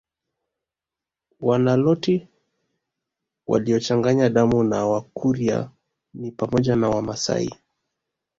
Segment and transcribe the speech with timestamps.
[1.45, 2.15] Waniloti
[3.47, 5.71] waliochanganya damu na Wakurya
[6.13, 7.55] ni pamoja na Wamasai